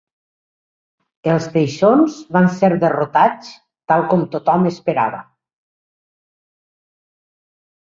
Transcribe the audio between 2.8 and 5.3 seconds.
derrotats, tal com tothom esperava.